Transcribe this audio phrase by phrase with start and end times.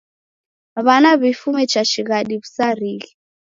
[0.85, 3.09] W'ana w'ifume cha shighadi w'isarighe.